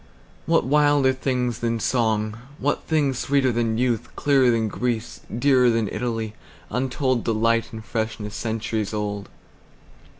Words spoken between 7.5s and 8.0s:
and